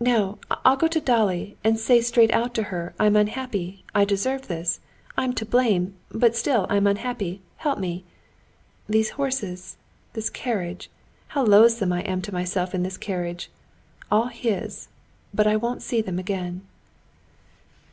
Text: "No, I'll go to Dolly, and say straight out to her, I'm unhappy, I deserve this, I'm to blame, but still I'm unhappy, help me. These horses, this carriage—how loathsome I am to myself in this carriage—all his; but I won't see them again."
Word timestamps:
"No, 0.00 0.38
I'll 0.64 0.74
go 0.74 0.88
to 0.88 1.00
Dolly, 1.00 1.56
and 1.62 1.78
say 1.78 2.00
straight 2.00 2.32
out 2.32 2.52
to 2.54 2.64
her, 2.64 2.94
I'm 2.98 3.14
unhappy, 3.14 3.84
I 3.94 4.04
deserve 4.04 4.48
this, 4.48 4.80
I'm 5.16 5.32
to 5.34 5.46
blame, 5.46 5.94
but 6.10 6.34
still 6.34 6.66
I'm 6.68 6.84
unhappy, 6.88 7.42
help 7.58 7.78
me. 7.78 8.02
These 8.88 9.10
horses, 9.10 9.76
this 10.14 10.30
carriage—how 10.30 11.44
loathsome 11.44 11.92
I 11.92 12.00
am 12.00 12.20
to 12.22 12.34
myself 12.34 12.74
in 12.74 12.82
this 12.82 12.98
carriage—all 12.98 14.26
his; 14.32 14.88
but 15.32 15.46
I 15.46 15.54
won't 15.54 15.82
see 15.82 16.00
them 16.00 16.18
again." 16.18 16.62